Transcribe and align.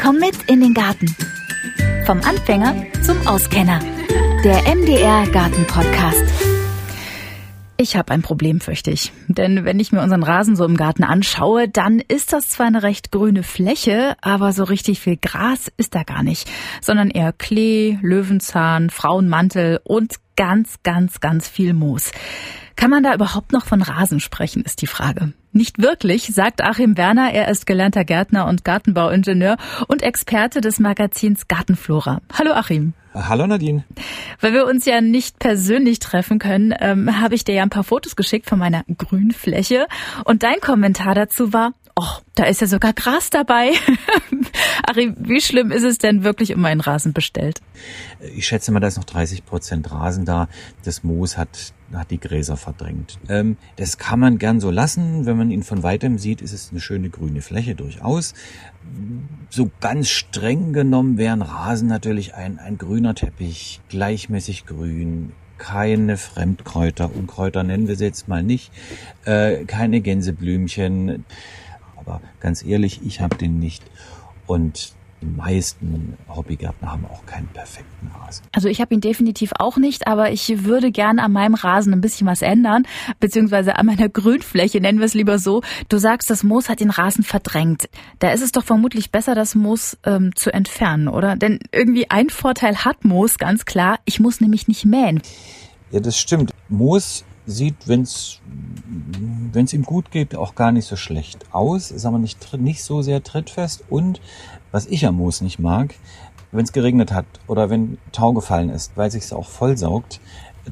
Komm 0.00 0.18
mit 0.20 0.36
in 0.46 0.60
den 0.60 0.74
Garten. 0.74 1.14
Vom 2.06 2.20
Anfänger 2.20 2.74
zum 3.02 3.26
Auskenner. 3.26 3.80
Der 4.44 4.62
MDR 4.72 5.26
Garten 5.26 5.66
Podcast. 5.66 6.24
Ich 7.76 7.96
habe 7.96 8.12
ein 8.12 8.22
Problem, 8.22 8.60
fürchte 8.60 8.92
ich. 8.92 9.12
Denn 9.26 9.64
wenn 9.64 9.80
ich 9.80 9.90
mir 9.90 10.00
unseren 10.00 10.22
Rasen 10.22 10.54
so 10.54 10.64
im 10.64 10.76
Garten 10.76 11.02
anschaue, 11.02 11.68
dann 11.68 11.98
ist 11.98 12.32
das 12.32 12.48
zwar 12.48 12.66
eine 12.66 12.84
recht 12.84 13.10
grüne 13.10 13.42
Fläche, 13.42 14.16
aber 14.20 14.52
so 14.52 14.62
richtig 14.64 15.00
viel 15.00 15.16
Gras 15.16 15.70
ist 15.76 15.96
da 15.96 16.04
gar 16.04 16.22
nicht, 16.22 16.48
sondern 16.80 17.10
eher 17.10 17.32
Klee, 17.32 17.98
Löwenzahn, 18.00 18.90
Frauenmantel 18.90 19.80
und 19.82 20.14
ganz, 20.36 20.76
ganz, 20.84 21.18
ganz 21.18 21.48
viel 21.48 21.74
Moos. 21.74 22.12
Kann 22.76 22.90
man 22.90 23.02
da 23.02 23.14
überhaupt 23.14 23.52
noch 23.52 23.66
von 23.66 23.82
Rasen 23.82 24.20
sprechen, 24.20 24.62
ist 24.62 24.80
die 24.82 24.86
Frage. 24.86 25.32
Nicht 25.58 25.82
wirklich, 25.82 26.26
sagt 26.32 26.62
Achim 26.62 26.96
Werner. 26.96 27.32
Er 27.32 27.48
ist 27.48 27.66
gelernter 27.66 28.04
Gärtner 28.04 28.46
und 28.46 28.64
Gartenbauingenieur 28.64 29.56
und 29.88 30.04
Experte 30.04 30.60
des 30.60 30.78
Magazins 30.78 31.48
Gartenflora. 31.48 32.20
Hallo 32.32 32.52
Achim. 32.52 32.92
Hallo 33.12 33.44
Nadine. 33.44 33.82
Weil 34.40 34.52
wir 34.52 34.66
uns 34.68 34.84
ja 34.84 35.00
nicht 35.00 35.40
persönlich 35.40 35.98
treffen 35.98 36.38
können, 36.38 36.72
ähm, 36.78 37.20
habe 37.20 37.34
ich 37.34 37.42
dir 37.42 37.56
ja 37.56 37.64
ein 37.64 37.70
paar 37.70 37.82
Fotos 37.82 38.14
geschickt 38.14 38.48
von 38.48 38.60
meiner 38.60 38.84
Grünfläche. 38.98 39.88
Und 40.24 40.44
dein 40.44 40.60
Kommentar 40.60 41.16
dazu 41.16 41.52
war, 41.52 41.72
oh, 41.96 42.20
da 42.36 42.44
ist 42.44 42.60
ja 42.60 42.68
sogar 42.68 42.92
Gras 42.92 43.30
dabei. 43.30 43.72
Achim, 44.88 45.16
wie 45.18 45.40
schlimm 45.40 45.72
ist 45.72 45.82
es 45.82 45.98
denn 45.98 46.22
wirklich 46.22 46.54
um 46.54 46.60
meinen 46.60 46.80
Rasen 46.80 47.12
bestellt? 47.12 47.62
Ich 48.36 48.46
schätze 48.46 48.70
mal, 48.70 48.78
da 48.78 48.86
ist 48.86 48.96
noch 48.96 49.02
30 49.02 49.44
Prozent 49.44 49.90
Rasen 49.90 50.24
da. 50.24 50.48
Das 50.84 51.02
Moos 51.02 51.36
hat, 51.36 51.72
hat 51.92 52.10
die 52.10 52.20
Gräser 52.20 52.56
verdrängt. 52.56 53.18
Ähm, 53.28 53.56
das 53.76 53.98
kann 53.98 54.20
man 54.20 54.38
gern 54.38 54.60
so 54.60 54.70
lassen. 54.70 55.26
Wenn 55.26 55.36
man 55.36 55.50
ihn 55.50 55.62
von 55.62 55.82
weitem 55.82 56.18
sieht, 56.18 56.42
ist 56.42 56.52
es 56.52 56.70
eine 56.70 56.80
schöne 56.80 57.10
grüne 57.10 57.40
Fläche 57.40 57.74
durchaus. 57.74 58.34
So 59.50 59.70
ganz 59.80 60.08
streng 60.08 60.72
genommen 60.72 61.18
wäre 61.18 61.32
ein 61.32 61.42
Rasen 61.42 61.88
natürlich 61.88 62.34
ein, 62.34 62.58
ein 62.58 62.78
grüner 62.78 63.14
Teppich, 63.14 63.80
gleichmäßig 63.88 64.66
grün, 64.66 65.32
keine 65.56 66.16
Fremdkräuter, 66.16 67.14
Unkräuter 67.14 67.64
nennen 67.64 67.88
wir 67.88 67.96
sie 67.96 68.04
jetzt 68.04 68.28
mal 68.28 68.42
nicht, 68.42 68.72
äh, 69.24 69.64
keine 69.64 70.00
Gänseblümchen. 70.00 71.24
Aber 71.96 72.20
ganz 72.40 72.64
ehrlich, 72.64 73.00
ich 73.04 73.20
habe 73.20 73.36
den 73.36 73.58
nicht. 73.58 73.82
Und 74.46 74.94
die 75.20 75.26
meisten 75.26 76.16
Hobbygärtner 76.28 76.92
haben 76.92 77.06
auch 77.06 77.24
keinen 77.26 77.48
perfekten 77.48 78.08
Rasen. 78.08 78.44
Also 78.52 78.68
ich 78.68 78.80
habe 78.80 78.94
ihn 78.94 79.00
definitiv 79.00 79.52
auch 79.58 79.76
nicht, 79.76 80.06
aber 80.06 80.30
ich 80.30 80.64
würde 80.64 80.92
gerne 80.92 81.22
an 81.22 81.32
meinem 81.32 81.54
Rasen 81.54 81.92
ein 81.92 82.00
bisschen 82.00 82.26
was 82.26 82.42
ändern, 82.42 82.86
beziehungsweise 83.20 83.76
an 83.76 83.86
meiner 83.86 84.08
Grünfläche, 84.18 84.80
nennen 84.80 84.98
wir 84.98 85.06
es 85.06 85.14
lieber 85.14 85.38
so. 85.38 85.62
Du 85.88 85.98
sagst, 85.98 86.30
das 86.30 86.44
Moos 86.44 86.68
hat 86.68 86.80
den 86.80 86.90
Rasen 86.90 87.24
verdrängt. 87.24 87.88
Da 88.18 88.30
ist 88.30 88.42
es 88.42 88.52
doch 88.52 88.64
vermutlich 88.64 89.10
besser, 89.10 89.34
das 89.34 89.54
Moos 89.54 89.98
ähm, 90.04 90.34
zu 90.34 90.52
entfernen, 90.52 91.08
oder? 91.08 91.36
Denn 91.36 91.58
irgendwie 91.72 92.10
ein 92.10 92.30
Vorteil 92.30 92.84
hat 92.84 93.04
Moos, 93.04 93.38
ganz 93.38 93.64
klar. 93.64 93.98
Ich 94.04 94.20
muss 94.20 94.40
nämlich 94.40 94.68
nicht 94.68 94.84
mähen. 94.84 95.20
Ja, 95.90 96.00
das 96.00 96.18
stimmt. 96.18 96.52
Moos 96.68 97.24
sieht, 97.48 97.88
wenn 97.88 98.02
es 98.02 98.40
es 99.54 99.72
ihm 99.72 99.82
gut 99.82 100.10
geht, 100.10 100.36
auch 100.36 100.54
gar 100.54 100.70
nicht 100.70 100.86
so 100.86 100.96
schlecht 100.96 101.46
aus, 101.52 101.90
ist 101.90 102.04
aber 102.04 102.18
nicht, 102.18 102.56
nicht 102.58 102.84
so 102.84 103.02
sehr 103.02 103.22
trittfest 103.22 103.84
und 103.88 104.20
was 104.70 104.86
ich 104.86 105.06
am 105.06 105.16
Moos 105.16 105.40
nicht 105.40 105.58
mag, 105.58 105.94
wenn 106.52 106.64
es 106.64 106.72
geregnet 106.72 107.12
hat 107.12 107.26
oder 107.46 107.70
wenn 107.70 107.98
Tau 108.12 108.32
gefallen 108.32 108.70
ist, 108.70 108.92
weil 108.96 109.10
sich 109.10 109.32
auch 109.32 109.48
vollsaugt, 109.48 110.20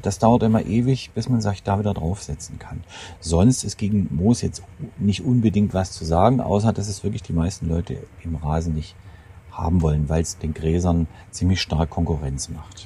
das 0.01 0.19
dauert 0.19 0.43
immer 0.43 0.63
ewig, 0.65 1.11
bis 1.15 1.27
man 1.27 1.41
sich 1.41 1.63
da 1.63 1.79
wieder 1.79 1.93
draufsetzen 1.93 2.59
kann. 2.59 2.83
Sonst 3.19 3.63
ist 3.63 3.77
gegen 3.77 4.07
Moos 4.11 4.41
jetzt 4.41 4.61
nicht 4.99 5.25
unbedingt 5.25 5.73
was 5.73 5.91
zu 5.91 6.05
sagen, 6.05 6.39
außer 6.39 6.71
dass 6.71 6.87
es 6.87 7.03
wirklich 7.03 7.23
die 7.23 7.33
meisten 7.33 7.67
Leute 7.67 7.97
im 8.23 8.35
Rasen 8.35 8.75
nicht 8.75 8.95
haben 9.57 9.81
wollen, 9.81 10.09
weil 10.09 10.21
es 10.21 10.37
den 10.37 10.53
Gräsern 10.53 11.07
ziemlich 11.31 11.61
stark 11.61 11.89
Konkurrenz 11.89 12.49
macht. 12.49 12.85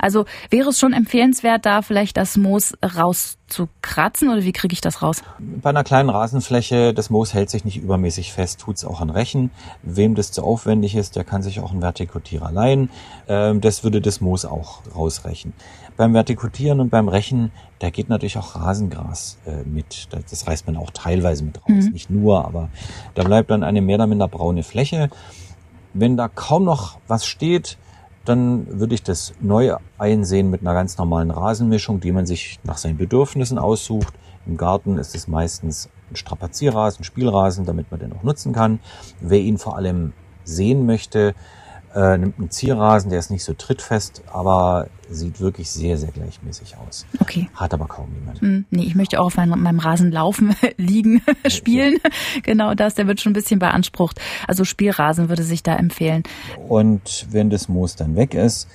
Also 0.00 0.24
wäre 0.48 0.70
es 0.70 0.78
schon 0.78 0.92
empfehlenswert, 0.94 1.66
da 1.66 1.82
vielleicht 1.82 2.16
das 2.16 2.38
Moos 2.38 2.74
rauszukratzen 2.82 4.30
oder 4.30 4.42
wie 4.44 4.52
kriege 4.52 4.72
ich 4.72 4.80
das 4.80 5.02
raus? 5.02 5.22
Bei 5.38 5.70
einer 5.70 5.84
kleinen 5.84 6.08
Rasenfläche, 6.08 6.94
das 6.94 7.10
Moos 7.10 7.34
hält 7.34 7.50
sich 7.50 7.66
nicht 7.66 7.76
übermäßig 7.76 8.32
fest, 8.32 8.60
tut 8.60 8.76
es 8.76 8.84
auch 8.84 9.02
an 9.02 9.10
Rechen. 9.10 9.50
Wem 9.82 10.14
das 10.14 10.32
zu 10.32 10.42
aufwendig 10.42 10.96
ist, 10.96 11.16
der 11.16 11.24
kann 11.24 11.42
sich 11.42 11.60
auch 11.60 11.72
einen 11.72 11.82
Vertikutierer 11.82 12.50
leihen. 12.50 12.88
Ähm, 13.28 13.60
das 13.60 13.84
würde 13.84 14.00
das 14.00 14.22
Moos 14.22 14.46
auch 14.46 14.80
rausrechen. 14.94 15.52
Beim 15.98 16.14
Vertikutieren 16.14 16.80
und 16.80 16.88
beim 16.88 17.08
Rechen, 17.08 17.52
da 17.78 17.90
geht 17.90 18.08
natürlich 18.08 18.38
auch 18.38 18.56
Rasengras 18.56 19.38
äh, 19.46 19.64
mit. 19.68 20.08
Das 20.30 20.46
reißt 20.46 20.66
man 20.66 20.78
auch 20.78 20.90
teilweise 20.90 21.44
mit 21.44 21.58
raus, 21.58 21.84
mhm. 21.84 21.92
nicht 21.92 22.08
nur, 22.08 22.46
aber 22.46 22.70
da 23.14 23.22
bleibt 23.22 23.50
dann 23.50 23.62
eine 23.62 23.82
mehr 23.82 23.96
oder 23.96 24.06
minder 24.06 24.28
braune 24.28 24.62
Fläche. 24.62 25.10
Wenn 25.92 26.16
da 26.16 26.28
kaum 26.28 26.64
noch 26.64 26.98
was 27.08 27.26
steht, 27.26 27.78
dann 28.24 28.78
würde 28.80 28.94
ich 28.94 29.02
das 29.02 29.32
neu 29.40 29.76
einsehen 29.98 30.50
mit 30.50 30.60
einer 30.60 30.74
ganz 30.74 30.98
normalen 30.98 31.30
Rasenmischung, 31.30 32.00
die 32.00 32.12
man 32.12 32.26
sich 32.26 32.60
nach 32.64 32.76
seinen 32.76 32.96
Bedürfnissen 32.98 33.58
aussucht. 33.58 34.14
Im 34.46 34.56
Garten 34.56 34.98
ist 34.98 35.14
es 35.14 35.26
meistens 35.26 35.88
ein 36.10 36.16
Strapazierrasen, 36.16 37.04
Spielrasen, 37.04 37.64
damit 37.64 37.90
man 37.90 38.00
den 38.00 38.12
auch 38.12 38.22
nutzen 38.22 38.52
kann. 38.52 38.80
Wer 39.20 39.40
ihn 39.40 39.58
vor 39.58 39.76
allem 39.76 40.12
sehen 40.44 40.86
möchte, 40.86 41.34
äh, 41.94 42.18
nimmt 42.18 42.38
einen 42.38 42.50
Zierrasen, 42.50 43.10
der 43.10 43.18
ist 43.18 43.30
nicht 43.30 43.44
so 43.44 43.52
trittfest, 43.52 44.22
aber 44.32 44.86
sieht 45.08 45.40
wirklich 45.40 45.70
sehr, 45.70 45.98
sehr 45.98 46.10
gleichmäßig 46.12 46.76
aus. 46.76 47.04
Okay. 47.18 47.48
Hat 47.54 47.74
aber 47.74 47.86
kaum 47.86 48.14
jemand. 48.14 48.40
Mm, 48.42 48.64
nee, 48.70 48.84
ich 48.84 48.94
möchte 48.94 49.20
auch 49.20 49.26
auf 49.26 49.36
meinem, 49.36 49.60
meinem 49.60 49.80
Rasen 49.80 50.12
laufen, 50.12 50.54
liegen, 50.76 51.22
spielen. 51.48 51.98
Ja. 52.02 52.10
Genau 52.42 52.74
das, 52.74 52.94
der 52.94 53.06
wird 53.06 53.20
schon 53.20 53.30
ein 53.30 53.34
bisschen 53.34 53.58
beansprucht. 53.58 54.20
Also 54.46 54.64
Spielrasen 54.64 55.28
würde 55.28 55.42
sich 55.42 55.62
da 55.62 55.74
empfehlen. 55.76 56.22
Und 56.68 57.26
wenn 57.30 57.50
das 57.50 57.68
Moos 57.68 57.96
dann 57.96 58.14
weg 58.14 58.34
ist, 58.34 58.68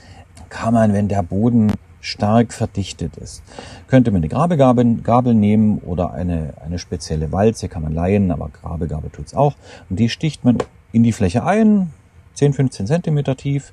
kann 0.50 0.74
man, 0.74 0.94
wenn 0.94 1.08
der 1.08 1.24
Boden 1.24 1.72
stark 2.02 2.54
verdichtet 2.54 3.18
ist. 3.18 3.42
Könnte 3.88 4.12
man 4.12 4.20
eine 4.20 4.30
Grabegabel 4.30 4.98
Gabel 5.02 5.34
nehmen 5.34 5.80
oder 5.80 6.14
eine, 6.14 6.54
eine 6.64 6.78
spezielle 6.78 7.32
Walze, 7.32 7.68
kann 7.68 7.82
man 7.82 7.94
leihen, 7.94 8.30
aber 8.30 8.50
Grabegabel 8.50 9.10
tut's 9.10 9.34
auch. 9.34 9.56
Und 9.90 10.00
die 10.00 10.10
sticht 10.10 10.46
man 10.46 10.60
in 10.92 11.02
die 11.02 11.14
Fläche 11.14 11.44
ein, 11.44 11.92
10, 12.36 12.54
15 12.54 12.88
Zentimeter 12.88 13.36
tief, 13.36 13.72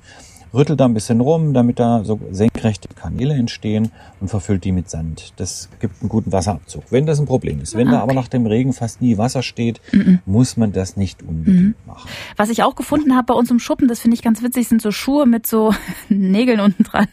rüttelt 0.53 0.79
da 0.79 0.85
ein 0.85 0.93
bisschen 0.93 1.19
rum, 1.19 1.53
damit 1.53 1.79
da 1.79 2.03
so 2.03 2.19
senkrechte 2.31 2.87
Kanäle 2.89 3.33
entstehen 3.33 3.91
und 4.19 4.27
verfüllt 4.27 4.63
die 4.63 4.71
mit 4.71 4.89
Sand. 4.89 5.33
Das 5.37 5.69
gibt 5.79 6.01
einen 6.01 6.09
guten 6.09 6.31
Wasserabzug, 6.31 6.83
wenn 6.91 7.05
das 7.05 7.19
ein 7.19 7.25
Problem 7.25 7.59
ist. 7.61 7.75
Wenn 7.75 7.87
ah, 7.87 7.91
okay. 7.91 7.97
da 7.97 8.03
aber 8.03 8.13
nach 8.13 8.27
dem 8.27 8.45
Regen 8.45 8.73
fast 8.73 9.01
nie 9.01 9.17
Wasser 9.17 9.41
steht, 9.41 9.81
mm 9.91 9.97
-mm. 9.97 10.19
muss 10.25 10.57
man 10.57 10.71
das 10.71 10.95
nicht 10.95 11.23
unbedingt 11.23 11.85
mm. 11.85 11.87
machen. 11.87 12.09
Was 12.37 12.49
ich 12.49 12.61
auch 12.63 12.75
gefunden 12.75 13.15
habe 13.15 13.25
bei 13.25 13.33
uns 13.33 13.49
im 13.49 13.59
Schuppen, 13.59 13.87
das 13.87 13.99
finde 13.99 14.15
ich 14.15 14.21
ganz 14.21 14.43
witzig, 14.43 14.67
sind 14.67 14.81
so 14.81 14.91
Schuhe 14.91 15.25
mit 15.25 15.47
so 15.47 15.73
Nägeln 16.09 16.59
unten 16.59 16.83
dran. 16.83 17.07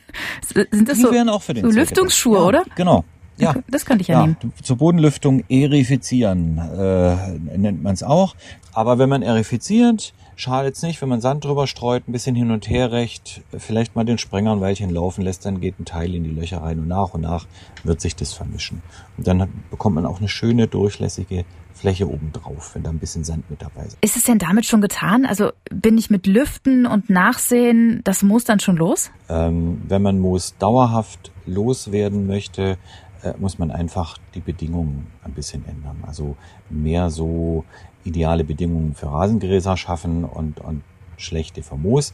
Sind 0.70 0.88
das 0.88 0.96
die 0.96 1.02
so, 1.02 1.12
wären 1.12 1.28
auch 1.28 1.42
für 1.42 1.54
den 1.54 1.64
so 1.64 1.70
Lüftungsschuhe, 1.70 2.38
ja, 2.38 2.44
oder? 2.44 2.64
Genau. 2.76 3.04
Ja, 3.38 3.54
das 3.70 3.86
könnte 3.86 4.02
ich 4.02 4.08
ja, 4.08 4.20
ja 4.20 4.26
nehmen. 4.26 4.36
Zur 4.62 4.76
Bodenlüftung 4.76 5.44
erifizieren 5.48 6.58
äh, 6.58 7.56
nennt 7.56 7.82
man 7.82 7.94
es 7.94 8.02
auch. 8.02 8.34
Aber 8.74 8.98
wenn 8.98 9.08
man 9.08 9.22
erifiziert, 9.22 10.12
Schadet's 10.40 10.82
nicht, 10.82 11.00
wenn 11.02 11.10
man 11.10 11.20
Sand 11.20 11.44
drüber 11.44 11.66
streut, 11.66 12.08
ein 12.08 12.12
bisschen 12.12 12.34
hin 12.34 12.50
und 12.50 12.68
her 12.68 12.90
recht, 12.92 13.42
vielleicht 13.56 13.94
mal 13.94 14.04
den 14.04 14.16
Sprenger 14.18 14.52
ein 14.52 14.60
Weilchen 14.60 14.88
laufen 14.90 15.22
lässt, 15.22 15.44
dann 15.44 15.60
geht 15.60 15.78
ein 15.78 15.84
Teil 15.84 16.14
in 16.14 16.24
die 16.24 16.30
Löcher 16.30 16.62
rein 16.62 16.78
und 16.78 16.88
nach 16.88 17.12
und 17.12 17.20
nach 17.20 17.46
wird 17.84 18.00
sich 18.00 18.16
das 18.16 18.32
vermischen. 18.32 18.82
Und 19.18 19.26
dann 19.26 19.52
bekommt 19.70 19.96
man 19.96 20.06
auch 20.06 20.18
eine 20.18 20.28
schöne, 20.28 20.66
durchlässige 20.66 21.44
Fläche 21.74 22.08
oben 22.08 22.32
drauf, 22.32 22.74
wenn 22.74 22.82
da 22.82 22.90
ein 22.90 22.98
bisschen 22.98 23.22
Sand 23.22 23.50
mit 23.50 23.60
dabei 23.60 23.84
ist. 23.84 23.98
Ist 24.00 24.16
es 24.16 24.24
denn 24.24 24.38
damit 24.38 24.66
schon 24.66 24.80
getan? 24.80 25.26
Also 25.26 25.50
bin 25.70 25.98
ich 25.98 26.10
mit 26.10 26.26
Lüften 26.26 26.86
und 26.86 27.10
Nachsehen 27.10 28.00
das 28.04 28.22
Moos 28.22 28.44
dann 28.44 28.60
schon 28.60 28.76
los? 28.76 29.10
Ähm, 29.28 29.82
wenn 29.88 30.02
man 30.02 30.18
Moos 30.18 30.56
dauerhaft 30.58 31.32
loswerden 31.44 32.26
möchte, 32.26 32.78
äh, 33.22 33.34
muss 33.38 33.58
man 33.58 33.70
einfach 33.70 34.16
die 34.34 34.40
Bedingungen 34.40 35.06
ein 35.22 35.32
bisschen 35.32 35.66
ändern. 35.66 36.02
Also 36.06 36.36
mehr 36.70 37.10
so 37.10 37.64
ideale 38.04 38.44
Bedingungen 38.44 38.94
für 38.94 39.10
Rasengräser 39.10 39.76
schaffen 39.76 40.24
und, 40.24 40.60
und 40.60 40.82
schlechte 41.16 41.62
für 41.62 41.76
Moos. 41.76 42.12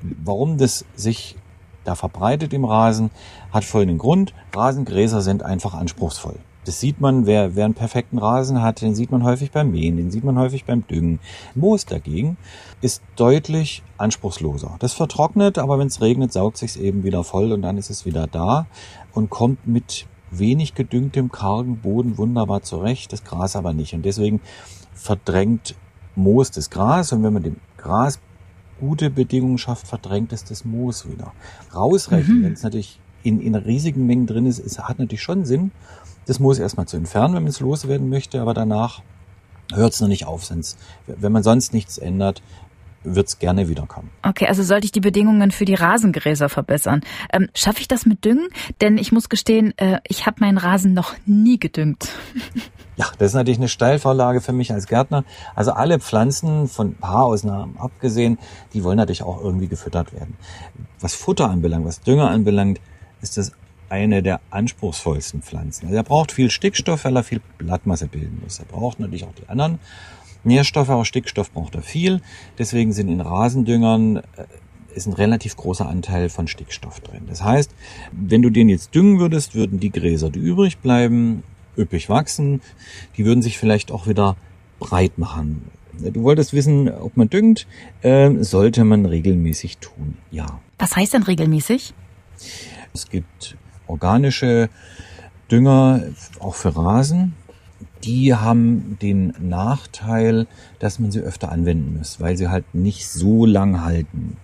Warum 0.00 0.58
das 0.58 0.84
sich 0.94 1.36
da 1.84 1.94
verbreitet 1.94 2.52
im 2.52 2.64
Rasen, 2.64 3.10
hat 3.52 3.64
folgenden 3.64 3.98
Grund. 3.98 4.32
Rasengräser 4.54 5.20
sind 5.20 5.42
einfach 5.42 5.74
anspruchsvoll. 5.74 6.36
Das 6.64 6.78
sieht 6.78 7.00
man, 7.00 7.26
wer, 7.26 7.56
wer 7.56 7.64
einen 7.64 7.74
perfekten 7.74 8.18
Rasen 8.18 8.62
hat, 8.62 8.82
den 8.82 8.94
sieht 8.94 9.10
man 9.10 9.24
häufig 9.24 9.50
beim 9.50 9.72
Mähen, 9.72 9.96
den 9.96 10.12
sieht 10.12 10.22
man 10.22 10.38
häufig 10.38 10.64
beim 10.64 10.86
Düngen. 10.86 11.18
Moos 11.56 11.86
dagegen 11.86 12.36
ist 12.80 13.02
deutlich 13.16 13.82
anspruchsloser. 13.98 14.76
Das 14.78 14.92
vertrocknet, 14.92 15.58
aber 15.58 15.80
wenn 15.80 15.88
es 15.88 16.00
regnet, 16.00 16.32
saugt 16.32 16.58
sich's 16.58 16.76
eben 16.76 17.02
wieder 17.02 17.24
voll 17.24 17.50
und 17.50 17.62
dann 17.62 17.78
ist 17.78 17.90
es 17.90 18.06
wieder 18.06 18.28
da 18.28 18.66
und 19.12 19.28
kommt 19.28 19.66
mit 19.66 20.06
wenig 20.30 20.74
gedüngtem, 20.74 21.32
kargen 21.32 21.78
Boden 21.78 22.16
wunderbar 22.16 22.62
zurecht, 22.62 23.12
das 23.12 23.24
Gras 23.24 23.56
aber 23.56 23.72
nicht. 23.72 23.92
Und 23.94 24.04
deswegen 24.04 24.40
verdrängt 24.94 25.74
Moos 26.14 26.50
das 26.50 26.70
Gras 26.70 27.12
und 27.12 27.22
wenn 27.22 27.32
man 27.32 27.42
dem 27.42 27.56
Gras 27.76 28.18
gute 28.80 29.10
Bedingungen 29.10 29.58
schafft, 29.58 29.86
verdrängt 29.86 30.32
es 30.32 30.44
das 30.44 30.64
Moos 30.64 31.08
wieder. 31.08 31.32
Rausrechnen, 31.74 32.40
mhm. 32.40 32.44
wenn 32.44 32.52
es 32.52 32.62
natürlich 32.62 32.98
in, 33.22 33.40
in 33.40 33.54
riesigen 33.54 34.06
Mengen 34.06 34.26
drin 34.26 34.46
ist, 34.46 34.58
es 34.58 34.78
hat 34.78 34.98
natürlich 34.98 35.22
schon 35.22 35.44
Sinn, 35.44 35.70
das 36.26 36.40
Moos 36.40 36.58
erstmal 36.58 36.86
zu 36.86 36.96
entfernen, 36.96 37.34
wenn 37.34 37.44
man 37.44 37.50
es 37.50 37.60
loswerden 37.60 38.08
möchte, 38.08 38.40
aber 38.40 38.54
danach 38.54 39.02
hört 39.72 39.94
es 39.94 40.00
noch 40.00 40.08
nicht 40.08 40.26
auf. 40.26 40.44
Sonst, 40.44 40.78
wenn 41.06 41.32
man 41.32 41.42
sonst 41.42 41.72
nichts 41.72 41.98
ändert, 41.98 42.42
wird's 43.04 43.38
gerne 43.38 43.68
wiederkommen. 43.68 44.10
Okay, 44.22 44.46
also 44.46 44.62
sollte 44.62 44.84
ich 44.84 44.92
die 44.92 45.00
Bedingungen 45.00 45.50
für 45.50 45.64
die 45.64 45.74
Rasengräser 45.74 46.48
verbessern. 46.48 47.02
Ähm, 47.32 47.48
Schaffe 47.54 47.80
ich 47.80 47.88
das 47.88 48.06
mit 48.06 48.24
Düngen? 48.24 48.48
Denn 48.80 48.98
ich 48.98 49.12
muss 49.12 49.28
gestehen, 49.28 49.76
äh, 49.78 49.98
ich 50.06 50.26
habe 50.26 50.36
meinen 50.40 50.58
Rasen 50.58 50.94
noch 50.94 51.14
nie 51.26 51.58
gedüngt. 51.58 52.08
Ja, 52.94 53.06
das 53.18 53.28
ist 53.28 53.34
natürlich 53.34 53.58
eine 53.58 53.68
Steilvorlage 53.68 54.42
für 54.42 54.52
mich 54.52 54.70
als 54.70 54.86
Gärtner. 54.86 55.24
Also 55.54 55.72
alle 55.72 55.98
Pflanzen, 55.98 56.68
von 56.68 56.88
ein 56.88 56.94
paar 56.96 57.24
Ausnahmen 57.24 57.78
abgesehen, 57.78 58.38
die 58.74 58.84
wollen 58.84 58.98
natürlich 58.98 59.22
auch 59.22 59.42
irgendwie 59.42 59.66
gefüttert 59.66 60.12
werden. 60.12 60.36
Was 61.00 61.14
Futter 61.14 61.48
anbelangt, 61.48 61.86
was 61.86 62.02
Dünger 62.02 62.28
anbelangt, 62.28 62.80
ist 63.22 63.38
das 63.38 63.52
eine 63.88 64.22
der 64.22 64.40
anspruchsvollsten 64.50 65.42
Pflanzen. 65.42 65.86
Also 65.86 65.96
er 65.96 66.02
braucht 66.02 66.32
viel 66.32 66.50
Stickstoff, 66.50 67.04
weil 67.04 67.16
er 67.16 67.22
viel 67.22 67.40
Blattmasse 67.58 68.08
bilden 68.08 68.40
muss. 68.42 68.58
Er 68.58 68.66
braucht 68.66 69.00
natürlich 69.00 69.24
auch 69.24 69.34
die 69.34 69.48
anderen 69.48 69.78
Nährstoffe, 70.44 70.90
auch 70.90 71.04
Stickstoff 71.04 71.50
braucht 71.52 71.74
er 71.74 71.82
viel. 71.82 72.20
Deswegen 72.58 72.92
sind 72.92 73.08
in 73.08 73.20
Rasendüngern 73.20 74.16
äh, 74.16 74.22
ist 74.94 75.06
ein 75.06 75.12
relativ 75.12 75.56
großer 75.56 75.88
Anteil 75.88 76.28
von 76.28 76.48
Stickstoff 76.48 77.00
drin. 77.00 77.22
Das 77.26 77.42
heißt, 77.42 77.74
wenn 78.12 78.42
du 78.42 78.50
den 78.50 78.68
jetzt 78.68 78.94
düngen 78.94 79.18
würdest, 79.18 79.54
würden 79.54 79.80
die 79.80 79.90
Gräser, 79.90 80.30
die 80.30 80.38
übrig 80.38 80.78
bleiben, 80.78 81.42
üppig 81.76 82.08
wachsen. 82.08 82.60
Die 83.16 83.24
würden 83.24 83.42
sich 83.42 83.58
vielleicht 83.58 83.90
auch 83.90 84.06
wieder 84.06 84.36
breit 84.78 85.18
machen. 85.18 85.70
Du 85.98 86.22
wolltest 86.22 86.52
wissen, 86.52 86.90
ob 86.90 87.16
man 87.16 87.28
düngt, 87.28 87.66
äh, 88.02 88.30
sollte 88.40 88.84
man 88.84 89.06
regelmäßig 89.06 89.78
tun, 89.78 90.16
ja. 90.30 90.60
Was 90.78 90.96
heißt 90.96 91.14
denn 91.14 91.22
regelmäßig? 91.22 91.94
Es 92.92 93.08
gibt 93.08 93.56
organische 93.86 94.68
Dünger, 95.50 96.02
auch 96.40 96.54
für 96.54 96.74
Rasen. 96.74 97.34
Die 98.04 98.34
haben 98.34 98.98
den 99.00 99.32
Nachteil, 99.40 100.46
dass 100.78 100.98
man 100.98 101.10
sie 101.10 101.20
öfter 101.20 101.50
anwenden 101.50 101.98
muss, 101.98 102.20
weil 102.20 102.36
sie 102.36 102.48
halt 102.48 102.74
nicht 102.74 103.08
so 103.08 103.46
lang 103.46 103.84
halten. 103.84 104.36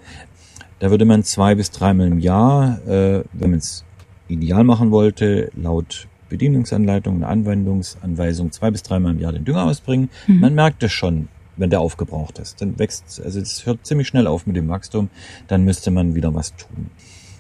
Da 0.78 0.90
würde 0.90 1.04
man 1.04 1.24
zwei 1.24 1.54
bis 1.54 1.70
dreimal 1.70 2.06
im 2.06 2.20
Jahr, 2.20 2.78
äh, 2.86 3.24
wenn 3.32 3.50
man 3.50 3.58
es 3.58 3.84
ideal 4.28 4.64
machen 4.64 4.90
wollte, 4.90 5.50
laut 5.56 6.06
Bedienungsanleitung 6.28 7.16
und 7.16 7.24
Anwendungsanweisung 7.24 8.52
zwei 8.52 8.70
bis 8.70 8.82
dreimal 8.82 9.12
im 9.12 9.20
Jahr 9.20 9.32
den 9.32 9.44
Dünger 9.44 9.64
ausbringen. 9.64 10.10
Mhm. 10.26 10.40
Man 10.40 10.54
merkt 10.54 10.82
es 10.82 10.92
schon, 10.92 11.28
wenn 11.56 11.70
der 11.70 11.80
aufgebraucht 11.80 12.38
ist. 12.38 12.60
Dann 12.60 12.78
wächst, 12.78 13.20
also 13.24 13.40
es 13.40 13.66
hört 13.66 13.86
ziemlich 13.86 14.08
schnell 14.08 14.26
auf 14.26 14.46
mit 14.46 14.56
dem 14.56 14.68
Wachstum, 14.68 15.08
dann 15.48 15.64
müsste 15.64 15.90
man 15.90 16.14
wieder 16.14 16.34
was 16.34 16.54
tun. 16.56 16.90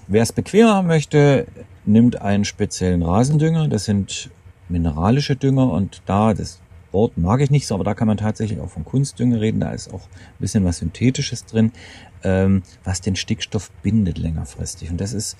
Wer 0.08 0.22
es 0.22 0.32
bequemer 0.32 0.74
haben 0.74 0.88
möchte, 0.88 1.46
nimmt 1.84 2.20
einen 2.20 2.44
speziellen 2.44 3.02
Rasendünger. 3.02 3.68
Das 3.68 3.84
sind 3.84 4.30
mineralische 4.68 5.36
Dünger 5.36 5.70
und 5.70 6.02
da, 6.06 6.34
das 6.34 6.60
Wort 6.92 7.18
mag 7.18 7.40
ich 7.40 7.50
nicht 7.50 7.66
so, 7.66 7.74
aber 7.74 7.84
da 7.84 7.94
kann 7.94 8.08
man 8.08 8.16
tatsächlich 8.16 8.60
auch 8.60 8.70
von 8.70 8.84
Kunstdünger 8.84 9.40
reden. 9.40 9.60
Da 9.60 9.72
ist 9.72 9.92
auch 9.92 10.02
ein 10.02 10.40
bisschen 10.40 10.64
was 10.64 10.78
Synthetisches 10.78 11.44
drin, 11.44 11.72
ähm, 12.24 12.62
was 12.84 13.00
den 13.00 13.16
Stickstoff 13.16 13.70
bindet 13.82 14.18
längerfristig. 14.18 14.90
Und 14.90 15.00
das 15.00 15.12
ist 15.12 15.36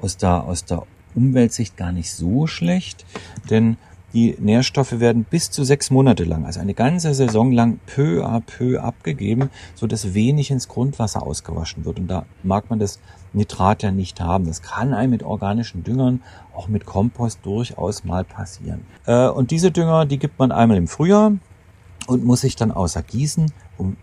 aus 0.00 0.16
der, 0.16 0.44
aus 0.44 0.64
der 0.64 0.84
Umweltsicht 1.14 1.76
gar 1.76 1.92
nicht 1.92 2.12
so 2.12 2.46
schlecht, 2.46 3.04
denn 3.50 3.76
die 4.14 4.36
Nährstoffe 4.38 5.00
werden 5.00 5.24
bis 5.24 5.50
zu 5.50 5.64
sechs 5.64 5.90
Monate 5.90 6.24
lang, 6.24 6.46
also 6.46 6.60
eine 6.60 6.74
ganze 6.74 7.12
Saison 7.12 7.52
lang, 7.52 7.78
peu 7.86 8.24
à 8.24 8.40
peu 8.40 8.80
abgegeben, 8.80 9.50
so 9.74 9.86
dass 9.86 10.14
wenig 10.14 10.50
ins 10.50 10.68
Grundwasser 10.68 11.22
ausgewaschen 11.22 11.84
wird. 11.84 11.98
Und 11.98 12.08
da 12.08 12.24
mag 12.42 12.70
man 12.70 12.78
das 12.78 13.00
Nitrat 13.34 13.82
ja 13.82 13.90
nicht 13.90 14.20
haben. 14.20 14.46
Das 14.46 14.62
kann 14.62 14.94
einem 14.94 15.10
mit 15.10 15.22
organischen 15.22 15.84
Düngern, 15.84 16.22
auch 16.54 16.68
mit 16.68 16.86
Kompost 16.86 17.40
durchaus 17.42 18.04
mal 18.04 18.24
passieren. 18.24 18.86
Äh, 19.04 19.28
und 19.28 19.50
diese 19.50 19.70
Dünger, 19.70 20.06
die 20.06 20.18
gibt 20.18 20.38
man 20.38 20.52
einmal 20.52 20.78
im 20.78 20.88
Frühjahr 20.88 21.32
und 22.06 22.24
muss 22.24 22.40
sich 22.40 22.56
dann 22.56 22.72
außer 22.72 23.02
Gießen 23.02 23.52
um 23.76 23.96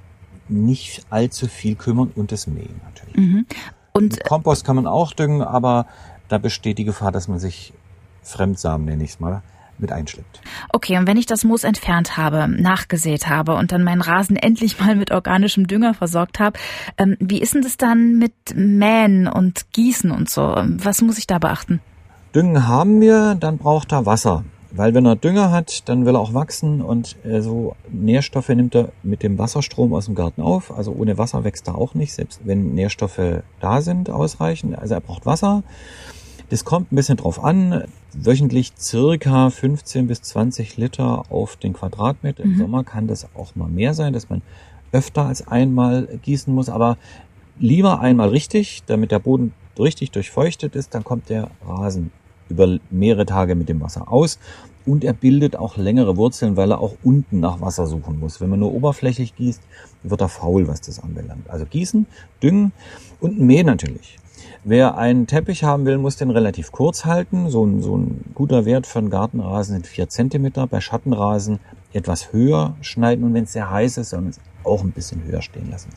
nicht 0.47 1.07
allzu 1.09 1.47
viel 1.47 1.75
kümmern 1.75 2.11
und 2.15 2.31
das 2.31 2.45
Mähen 2.45 2.79
natürlich. 2.85 3.15
Mhm. 3.15 3.45
Und 3.93 4.11
mit 4.11 4.23
Kompost 4.23 4.63
kann 4.63 4.75
man 4.75 4.85
auch 4.85 5.13
düngen, 5.13 5.41
aber 5.41 5.87
da 6.27 6.37
besteht 6.37 6.77
die 6.77 6.85
Gefahr, 6.85 7.11
dass 7.11 7.27
man 7.27 7.39
sich 7.39 7.73
Fremdsamen, 8.21 8.85
nenne 8.85 9.03
ich 9.03 9.11
es 9.11 9.19
mal, 9.19 9.41
mit 9.79 9.91
einschleppt. 9.91 10.41
Okay, 10.71 10.97
und 10.97 11.07
wenn 11.07 11.17
ich 11.17 11.25
das 11.25 11.43
Moos 11.43 11.63
entfernt 11.63 12.17
habe, 12.17 12.47
nachgesät 12.47 13.27
habe 13.27 13.55
und 13.55 13.71
dann 13.71 13.83
meinen 13.83 14.01
Rasen 14.01 14.35
endlich 14.35 14.79
mal 14.79 14.95
mit 14.95 15.11
organischem 15.11 15.67
Dünger 15.67 15.93
versorgt 15.93 16.39
habe, 16.39 16.59
ähm, 16.97 17.17
wie 17.19 17.41
ist 17.41 17.53
denn 17.53 17.61
das 17.61 17.77
dann 17.77 18.17
mit 18.17 18.33
Mähen 18.55 19.27
und 19.27 19.71
Gießen 19.73 20.11
und 20.11 20.29
so? 20.29 20.41
Was 20.41 21.01
muss 21.01 21.17
ich 21.17 21.27
da 21.27 21.39
beachten? 21.39 21.81
Düngen 22.33 22.67
haben 22.67 22.99
wir, 23.01 23.35
dann 23.35 23.57
braucht 23.57 23.93
er 23.93 24.05
Wasser. 24.05 24.43
Weil 24.75 24.93
wenn 24.93 25.05
er 25.05 25.15
Dünger 25.15 25.51
hat, 25.51 25.87
dann 25.87 26.05
will 26.05 26.15
er 26.15 26.19
auch 26.19 26.33
wachsen 26.33 26.81
und 26.81 27.15
äh, 27.23 27.39
so 27.39 27.77
Nährstoffe 27.89 28.49
nimmt 28.49 28.75
er 28.75 28.89
mit 29.03 29.23
dem 29.23 29.37
Wasserstrom 29.37 29.93
aus 29.93 30.05
dem 30.05 30.15
Garten 30.15 30.41
auf. 30.41 30.77
Also 30.77 30.91
ohne 30.91 31.17
Wasser 31.17 31.45
wächst 31.45 31.69
er 31.69 31.75
auch 31.75 31.93
nicht, 31.93 32.13
selbst 32.13 32.41
wenn 32.43 32.73
Nährstoffe 32.73 33.41
da 33.61 33.81
sind, 33.81 34.09
ausreichend. 34.09 34.77
Also 34.77 34.95
er 34.95 34.99
braucht 34.99 35.25
Wasser. 35.25 35.63
Das 36.49 36.63
kommt 36.63 36.91
ein 36.91 36.95
bisschen 36.95 37.17
drauf 37.17 37.43
an. 37.43 37.85
Wöchentlich 38.13 38.73
circa 38.77 39.49
15 39.49 40.07
bis 40.07 40.21
20 40.21 40.77
Liter 40.77 41.23
auf 41.29 41.55
den 41.55 41.73
Quadratmeter. 41.73 42.43
Im 42.43 42.53
mhm. 42.53 42.59
Sommer 42.59 42.83
kann 42.83 43.07
das 43.07 43.27
auch 43.35 43.55
mal 43.55 43.67
mehr 43.67 43.93
sein, 43.93 44.13
dass 44.13 44.29
man 44.29 44.41
öfter 44.91 45.25
als 45.25 45.47
einmal 45.47 46.07
gießen 46.21 46.53
muss. 46.53 46.69
Aber 46.69 46.97
lieber 47.57 47.99
einmal 47.99 48.29
richtig, 48.29 48.83
damit 48.85 49.11
der 49.11 49.19
Boden 49.19 49.53
richtig 49.77 50.11
durchfeuchtet 50.11 50.75
ist, 50.75 50.93
dann 50.93 51.03
kommt 51.03 51.29
der 51.29 51.49
Rasen 51.65 52.11
über 52.47 52.77
mehrere 52.91 53.25
Tage 53.25 53.55
mit 53.55 53.69
dem 53.69 53.81
Wasser 53.81 54.11
aus 54.11 54.39
und 54.85 55.03
er 55.03 55.13
bildet 55.13 55.55
auch 55.55 55.77
längere 55.77 56.15
Wurzeln, 56.15 56.57
weil 56.57 56.71
er 56.71 56.79
auch 56.79 56.95
unten 57.03 57.39
nach 57.39 57.59
Wasser 57.59 57.87
suchen 57.87 58.19
muss. 58.19 58.39
Wenn 58.39 58.49
man 58.49 58.59
nur 58.59 58.71
oberflächlich 58.73 59.35
gießt, 59.35 59.61
wird 60.03 60.21
er 60.21 60.29
faul, 60.29 60.67
was 60.67 60.81
das 60.81 60.99
anbelangt. 60.99 61.49
Also 61.49 61.65
gießen, 61.65 62.05
düngen 62.41 62.71
und 63.19 63.39
mähen 63.39 63.65
natürlich. 63.65 64.17
Wer 64.63 64.97
einen 64.97 65.27
Teppich 65.27 65.63
haben 65.63 65.85
will, 65.85 65.97
muss 65.97 66.17
den 66.17 66.29
relativ 66.29 66.71
kurz 66.71 67.05
halten. 67.05 67.49
So 67.49 67.65
ein, 67.65 67.81
so 67.81 67.97
ein 67.97 68.25
guter 68.33 68.65
Wert 68.65 68.87
für 68.87 68.99
einen 68.99 69.09
Gartenrasen 69.09 69.75
sind 69.75 69.87
vier 69.87 70.09
Zentimeter. 70.09 70.67
Bei 70.67 70.81
Schattenrasen 70.81 71.59
etwas 71.93 72.33
höher 72.33 72.75
schneiden 72.81 73.23
und 73.25 73.33
wenn 73.33 73.45
es 73.45 73.53
sehr 73.53 73.69
heiß 73.69 73.97
ist, 73.97 74.09
soll 74.09 74.21
man 74.21 74.31
es 74.31 74.39
auch 74.63 74.83
ein 74.83 74.91
bisschen 74.91 75.23
höher 75.23 75.41
stehen 75.41 75.69
lassen. 75.69 75.89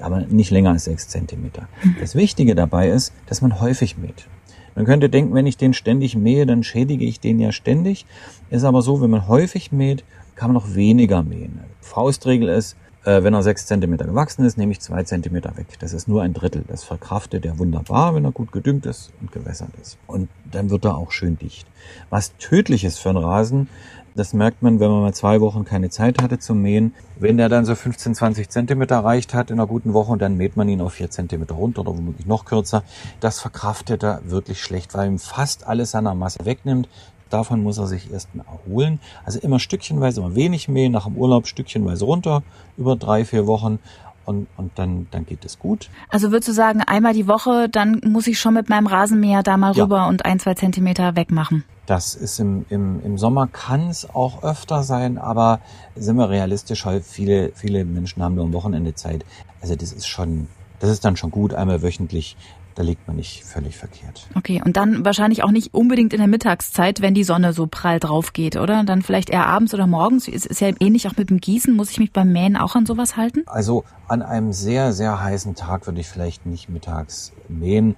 Aber 0.00 0.20
nicht 0.20 0.50
länger 0.50 0.70
als 0.70 0.84
sechs 0.84 1.08
Zentimeter. 1.08 1.68
Mhm. 1.82 1.96
Das 2.00 2.14
Wichtige 2.14 2.54
dabei 2.54 2.90
ist, 2.90 3.12
dass 3.26 3.42
man 3.42 3.60
häufig 3.60 3.96
mäht. 3.96 4.26
Man 4.74 4.84
könnte 4.84 5.08
denken, 5.08 5.32
wenn 5.34 5.46
ich 5.46 5.56
den 5.56 5.72
ständig 5.72 6.16
mähe, 6.16 6.44
dann 6.44 6.62
schädige 6.62 7.06
ich 7.06 7.20
den 7.20 7.40
ja 7.40 7.52
ständig. 7.52 8.04
Ist 8.50 8.64
aber 8.64 8.82
so, 8.82 9.00
wenn 9.00 9.10
man 9.10 9.26
häufig 9.26 9.72
mäht, 9.72 10.04
kann 10.34 10.52
man 10.52 10.62
noch 10.62 10.74
weniger 10.74 11.22
mähen. 11.22 11.60
Faustregel 11.80 12.48
ist, 12.48 12.76
äh, 13.06 13.22
wenn 13.22 13.32
er 13.34 13.42
sechs 13.42 13.66
Zentimeter 13.66 14.04
gewachsen 14.04 14.44
ist, 14.44 14.58
nehme 14.58 14.72
ich 14.72 14.80
zwei 14.80 15.04
Zentimeter 15.04 15.56
weg. 15.56 15.78
Das 15.78 15.92
ist 15.92 16.08
nur 16.08 16.22
ein 16.22 16.34
Drittel. 16.34 16.64
Das 16.66 16.84
verkraftet 16.84 17.46
er 17.46 17.58
wunderbar, 17.58 18.14
wenn 18.14 18.24
er 18.24 18.32
gut 18.32 18.52
gedüngt 18.52 18.84
ist 18.84 19.12
und 19.20 19.32
gewässert 19.32 19.70
ist. 19.80 19.96
Und 20.06 20.28
dann 20.50 20.70
wird 20.70 20.84
er 20.84 20.96
auch 20.96 21.12
schön 21.12 21.38
dicht. 21.38 21.66
Was 22.10 22.36
tödlich 22.36 22.84
ist 22.84 22.98
für 22.98 23.10
einen 23.10 23.18
Rasen, 23.18 23.68
das 24.16 24.32
merkt 24.32 24.62
man, 24.62 24.80
wenn 24.80 24.90
man 24.90 25.02
mal 25.02 25.12
zwei 25.12 25.42
Wochen 25.42 25.66
keine 25.66 25.90
Zeit 25.90 26.22
hatte 26.22 26.38
zum 26.38 26.62
Mähen. 26.62 26.94
Wenn 27.18 27.36
der 27.36 27.50
dann 27.50 27.66
so 27.66 27.74
15, 27.74 28.14
20 28.14 28.48
Zentimeter 28.48 28.96
erreicht 28.96 29.34
hat 29.34 29.50
in 29.50 29.58
einer 29.60 29.66
guten 29.66 29.92
Woche 29.92 30.10
und 30.10 30.22
dann 30.22 30.38
mäht 30.38 30.56
man 30.56 30.68
ihn 30.68 30.80
auf 30.80 30.94
vier 30.94 31.10
Zentimeter 31.10 31.54
runter 31.54 31.82
oder 31.82 31.96
womöglich 31.96 32.26
noch 32.26 32.46
kürzer, 32.46 32.82
das 33.20 33.40
verkraftet 33.40 34.02
er 34.02 34.22
wirklich 34.24 34.62
schlecht, 34.62 34.94
weil 34.94 35.08
ihm 35.08 35.18
fast 35.18 35.66
alles 35.66 35.90
seiner 35.90 36.14
Masse 36.14 36.44
wegnimmt. 36.44 36.88
Davon 37.30 37.62
muss 37.62 37.78
er 37.78 37.86
sich 37.86 38.12
erstmal 38.12 38.46
erholen. 38.46 39.00
Also 39.24 39.40
immer 39.40 39.58
stückchenweise, 39.58 40.20
immer 40.20 40.34
wenig 40.34 40.68
mähen, 40.68 40.92
nach 40.92 41.06
dem 41.06 41.16
Urlaub 41.16 41.46
stückchenweise 41.46 42.04
runter, 42.04 42.42
über 42.76 42.96
drei, 42.96 43.24
vier 43.24 43.46
Wochen 43.46 43.78
und, 44.26 44.48
und 44.56 44.72
dann, 44.76 45.06
dann 45.10 45.24
geht 45.24 45.44
es 45.44 45.58
gut. 45.58 45.88
Also 46.10 46.30
würdest 46.30 46.48
du 46.48 46.52
sagen, 46.52 46.82
einmal 46.82 47.14
die 47.14 47.28
Woche, 47.28 47.68
dann 47.68 48.00
muss 48.04 48.26
ich 48.26 48.38
schon 48.38 48.54
mit 48.54 48.68
meinem 48.68 48.86
Rasenmäher 48.86 49.42
da 49.42 49.56
mal 49.56 49.74
ja. 49.74 49.84
rüber 49.84 50.08
und 50.08 50.24
ein, 50.24 50.38
zwei 50.38 50.54
Zentimeter 50.54 51.16
wegmachen? 51.16 51.64
Das 51.86 52.16
ist 52.16 52.40
im, 52.40 52.66
im, 52.68 53.00
im 53.04 53.16
Sommer 53.16 53.46
kann 53.46 53.88
es 53.88 54.10
auch 54.10 54.42
öfter 54.42 54.82
sein, 54.82 55.18
aber 55.18 55.60
sind 55.94 56.16
wir 56.16 56.28
realistisch, 56.28 56.84
viele, 57.02 57.52
viele 57.54 57.84
Menschen 57.84 58.22
haben 58.22 58.34
nur 58.34 58.44
am 58.44 58.52
Wochenende 58.52 58.94
Zeit. 58.94 59.24
Also 59.60 59.76
das 59.76 59.92
ist 59.92 60.08
schon, 60.08 60.48
das 60.80 60.90
ist 60.90 61.04
dann 61.04 61.16
schon 61.16 61.30
gut, 61.30 61.54
einmal 61.54 61.82
wöchentlich. 61.82 62.36
Da 62.76 62.82
liegt 62.82 63.06
man 63.06 63.16
nicht 63.16 63.42
völlig 63.42 63.78
verkehrt. 63.78 64.28
Okay, 64.34 64.60
und 64.62 64.76
dann 64.76 65.02
wahrscheinlich 65.02 65.42
auch 65.42 65.50
nicht 65.50 65.72
unbedingt 65.72 66.12
in 66.12 66.18
der 66.18 66.28
Mittagszeit, 66.28 67.00
wenn 67.00 67.14
die 67.14 67.24
Sonne 67.24 67.54
so 67.54 67.66
prall 67.66 68.00
drauf 68.00 68.34
geht, 68.34 68.56
oder? 68.56 68.84
Dann 68.84 69.00
vielleicht 69.00 69.30
eher 69.30 69.46
abends 69.46 69.72
oder 69.72 69.86
morgens. 69.86 70.28
Ist, 70.28 70.44
ist 70.44 70.60
ja 70.60 70.70
ähnlich 70.78 71.08
auch 71.08 71.16
mit 71.16 71.30
dem 71.30 71.40
Gießen. 71.40 71.74
Muss 71.74 71.90
ich 71.90 71.98
mich 71.98 72.12
beim 72.12 72.32
Mähen 72.32 72.54
auch 72.54 72.74
an 72.74 72.84
sowas 72.84 73.16
halten? 73.16 73.44
Also 73.46 73.84
an 74.08 74.20
einem 74.20 74.52
sehr, 74.52 74.92
sehr 74.92 75.22
heißen 75.22 75.54
Tag 75.54 75.86
würde 75.86 76.00
ich 76.00 76.06
vielleicht 76.06 76.44
nicht 76.44 76.68
mittags 76.68 77.32
mähen. 77.48 77.96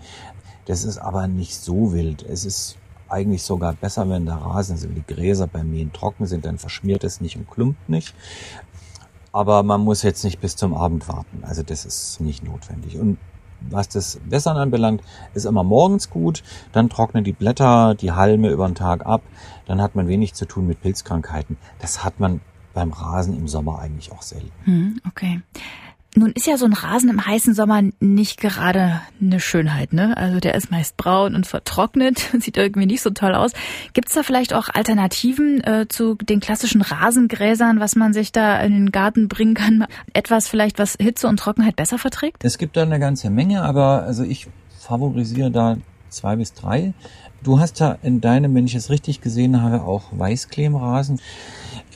Das 0.67 0.85
ist 0.85 0.99
aber 0.99 1.27
nicht 1.27 1.57
so 1.57 1.93
wild. 1.93 2.23
Es 2.23 2.45
ist 2.45 2.77
eigentlich 3.09 3.43
sogar 3.43 3.73
besser, 3.73 4.09
wenn 4.09 4.27
der 4.27 4.37
Rasen, 4.37 4.75
also 4.75 4.87
die 4.87 5.03
Gräser 5.05 5.49
beim 5.49 5.71
Mähen 5.73 5.93
trocken 5.93 6.27
sind, 6.27 6.45
dann 6.45 6.59
verschmiert 6.59 7.03
es 7.03 7.21
nicht 7.21 7.37
und 7.37 7.51
klumpt 7.51 7.89
nicht. 7.89 8.15
Aber 9.33 9.65
man 9.65 9.81
muss 9.81 10.03
jetzt 10.03 10.23
nicht 10.23 10.41
bis 10.41 10.55
zum 10.55 10.73
Abend 10.75 11.09
warten. 11.09 11.43
Also 11.43 11.65
das 11.65 11.85
ist 11.85 12.21
nicht 12.21 12.45
notwendig. 12.45 12.97
Und 12.99 13.19
was 13.61 13.89
das 13.89 14.21
Wässern 14.25 14.57
anbelangt, 14.57 15.03
ist 15.35 15.47
immer 15.47 15.65
morgens 15.65 16.11
gut. 16.11 16.43
Dann 16.73 16.89
trocknen 16.89 17.25
die 17.25 17.33
Blätter, 17.33 17.95
die 17.95 18.13
Halme 18.13 18.51
über 18.51 18.67
den 18.67 18.75
Tag 18.75 19.07
ab. 19.07 19.23
Dann 19.67 19.83
hat 19.83 19.95
man 19.95 20.09
wenig 20.09 20.35
zu 20.35 20.47
tun 20.47 20.67
mit 20.67 20.81
Pilzkrankheiten. 20.81 21.57
Das 21.79 22.05
hat 22.05 22.21
man 22.21 22.41
beim 22.75 22.93
Rasen 22.93 23.37
im 23.37 23.49
Sommer 23.49 23.81
eigentlich 23.81 24.13
auch 24.13 24.23
selten. 24.23 24.53
Hm, 24.65 25.01
okay. 25.09 25.41
Nun 26.19 26.33
ist 26.33 26.49
ja 26.49 26.57
so 26.57 26.65
ein 26.65 26.73
Rasen 26.73 27.11
im 27.11 27.25
heißen 27.25 27.55
Sommer 27.55 27.81
nicht 28.01 28.41
gerade 28.41 29.01
eine 29.21 29.39
Schönheit, 29.39 29.93
ne? 29.93 30.17
Also 30.17 30.41
der 30.41 30.57
ist 30.57 30.69
meist 30.69 30.97
braun 30.97 31.37
und 31.37 31.47
vertrocknet, 31.47 32.19
sieht 32.41 32.57
irgendwie 32.57 32.87
nicht 32.87 33.03
so 33.03 33.11
toll 33.11 33.37
aus. 33.37 33.53
Gibt 33.93 34.09
es 34.09 34.15
da 34.15 34.25
vielleicht 34.25 34.53
auch 34.53 34.69
Alternativen 34.69 35.63
äh, 35.63 35.87
zu 35.89 36.17
den 36.17 36.41
klassischen 36.41 36.83
Rasengräsern, 36.83 37.79
was 37.79 37.95
man 37.95 38.13
sich 38.13 38.33
da 38.33 38.59
in 38.61 38.73
den 38.73 38.91
Garten 38.91 39.29
bringen 39.29 39.55
kann? 39.55 39.87
Etwas 40.13 40.49
vielleicht, 40.49 40.81
was 40.81 40.97
Hitze 41.01 41.29
und 41.29 41.39
Trockenheit 41.39 41.77
besser 41.77 41.99
verträgt? 41.99 42.45
Es 42.45 42.59
gibt 42.59 42.77
da 42.77 42.83
eine 42.83 42.99
ganze 42.99 43.31
Menge, 43.31 43.63
aber 43.63 44.03
also 44.03 44.25
ich 44.25 44.49
favorisiere 44.77 45.53
da 45.53 45.77
zwei 46.09 46.35
bis 46.35 46.53
drei. 46.53 46.95
Du 47.45 47.61
hast 47.61 47.81
da 47.81 47.97
in 48.03 48.21
deinem, 48.21 48.57
wenn 48.57 48.67
ich 48.67 48.75
es 48.75 48.91
richtig 48.91 49.21
gesehen 49.21 49.63
habe, 49.63 49.83
auch 49.83 50.07
Weißcremerasen. 50.11 51.21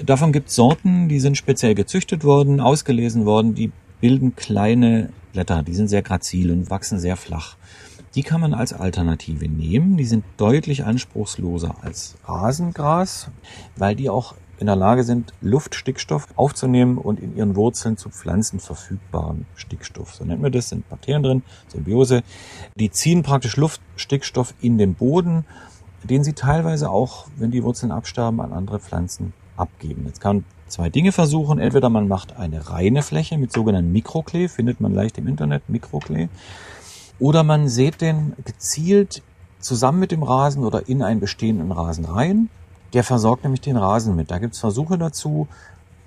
Davon 0.05 0.33
gibt 0.33 0.49
es 0.49 0.55
Sorten, 0.55 1.09
die 1.09 1.19
sind 1.19 1.37
speziell 1.37 1.75
gezüchtet 1.75 2.23
worden, 2.23 2.61
ausgelesen 2.61 3.27
worden, 3.27 3.55
die 3.57 3.73
bilden 4.03 4.37
kleine 4.37 5.11
Blätter, 5.33 5.63
die 5.63 5.75
sind 5.75 5.89
sehr 5.89 6.03
grazil 6.03 6.51
und 6.51 6.69
wachsen 6.69 6.99
sehr 6.99 7.17
flach. 7.17 7.57
Die 8.15 8.23
kann 8.23 8.43
man 8.43 8.53
als 8.53 8.75
Alternative 8.75 9.49
nehmen. 9.49 9.97
Die 9.97 10.05
sind 10.05 10.25
deutlich 10.37 10.85
anspruchsloser 10.85 11.77
als 11.81 12.17
Rasengras, 12.27 13.31
weil 13.77 13.97
die 13.97 14.11
auch 14.11 14.35
in 14.59 14.67
der 14.67 14.77
Lage 14.77 15.03
sind, 15.03 15.33
Luftstickstoff 15.41 16.29
aufzunehmen 16.37 16.99
und 16.99 17.21
in 17.21 17.37
ihren 17.37 17.57
Wurzeln 17.57 17.97
zu 17.97 18.11
Pflanzen 18.11 18.61
verfügbaren 18.61 19.47
Stickstoff. 19.55 20.15
So 20.15 20.25
nennt 20.25 20.43
man 20.43 20.53
das, 20.53 20.69
sind 20.69 20.89
Bakterien 20.89 21.23
drin, 21.23 21.43
Symbiose. 21.69 22.23
Die 22.77 22.91
ziehen 22.91 23.23
praktisch 23.23 23.57
Luftstickstoff 23.57 24.55
in 24.61 24.79
den 24.79 24.95
Boden, 24.95 25.47
den 26.03 26.23
sie 26.23 26.33
teilweise 26.33 26.91
auch, 26.91 27.29
wenn 27.37 27.51
die 27.51 27.63
Wurzeln 27.63 27.93
absterben, 27.93 28.41
an 28.41 28.53
andere 28.53 28.79
Pflanzen 28.79 29.33
abgeben. 29.57 30.05
Jetzt 30.07 30.21
kann 30.21 30.45
zwei 30.73 30.89
Dinge 30.89 31.13
versuchen. 31.13 31.59
Entweder 31.59 31.89
man 31.89 32.09
macht 32.09 32.37
eine 32.37 32.71
reine 32.71 33.03
Fläche 33.03 33.39
mit 33.39 33.53
sogenannten 33.53 33.93
Mikroklee, 33.93 34.49
findet 34.49 34.81
man 34.81 34.93
leicht 34.93 35.19
im 35.19 35.29
Internet, 35.29 35.69
Mikroklee. 35.69 36.29
Oder 37.21 37.45
man 37.45 37.69
sät 37.69 38.01
den 38.01 38.33
gezielt 38.45 39.23
zusammen 39.61 40.01
mit 40.01 40.11
dem 40.11 40.23
Rasen 40.23 40.65
oder 40.65 40.89
in 40.89 41.03
einen 41.03 41.21
bestehenden 41.21 41.71
Rasen 41.71 42.05
rein. 42.05 42.49
Der 42.95 43.05
versorgt 43.05 43.45
nämlich 43.45 43.61
den 43.61 43.77
Rasen 43.77 44.17
mit. 44.17 44.31
Da 44.31 44.39
gibt's 44.39 44.59
Versuche 44.59 44.99
dazu. 44.99 45.47